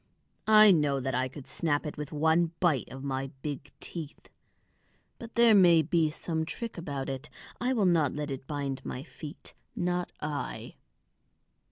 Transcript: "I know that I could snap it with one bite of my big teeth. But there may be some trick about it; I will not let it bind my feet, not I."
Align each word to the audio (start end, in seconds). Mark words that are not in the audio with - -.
"I 0.47 0.71
know 0.71 0.99
that 0.99 1.13
I 1.13 1.27
could 1.27 1.45
snap 1.45 1.85
it 1.85 1.95
with 1.95 2.11
one 2.11 2.53
bite 2.59 2.89
of 2.91 3.03
my 3.03 3.29
big 3.43 3.71
teeth. 3.79 4.29
But 5.19 5.35
there 5.35 5.53
may 5.53 5.83
be 5.83 6.09
some 6.09 6.43
trick 6.43 6.75
about 6.75 7.07
it; 7.07 7.29
I 7.59 7.73
will 7.73 7.85
not 7.85 8.15
let 8.15 8.31
it 8.31 8.47
bind 8.47 8.83
my 8.83 9.03
feet, 9.03 9.53
not 9.75 10.11
I." 10.19 10.73